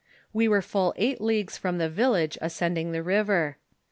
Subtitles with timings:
[0.33, 3.57] "We were full eight leagues from the village ascending the river.